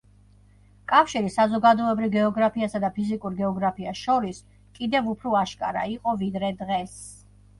კავშირი 0.91 1.31
საზოგადოებრივ 1.35 2.11
გეოგრაფიასა 2.15 2.81
და 2.87 2.89
ფიზიკურ 2.95 3.37
გეოგრაფიას 3.43 4.01
შორის 4.07 4.41
კიდევ 4.79 5.11
უფრო 5.13 5.35
აშკარა 5.43 5.85
იყო 5.95 6.15
ვიდრე 6.23 6.53
დღეს. 6.63 6.97